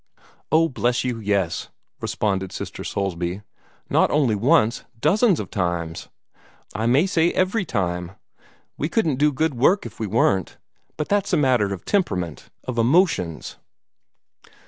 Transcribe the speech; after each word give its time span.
"Oh, 0.51 0.67
bless 0.67 1.03
you, 1.03 1.19
yes," 1.19 1.69
responded 1.99 2.51
Sister 2.51 2.83
Soulsby. 2.83 3.43
"Not 3.87 4.09
only 4.09 4.33
once 4.33 4.83
dozens 4.99 5.39
of 5.39 5.51
times 5.51 6.09
I 6.73 6.87
may 6.87 7.05
say 7.05 7.31
every 7.33 7.65
time. 7.65 8.13
We 8.79 8.89
couldn't 8.89 9.17
do 9.17 9.31
good 9.31 9.53
work 9.53 9.85
if 9.85 9.99
we 9.99 10.07
weren't. 10.07 10.57
But 10.97 11.07
that's 11.07 11.33
a 11.33 11.37
matter 11.37 11.71
of 11.71 11.85
temperament 11.85 12.49
of 12.63 12.79
emotions." 12.79 13.57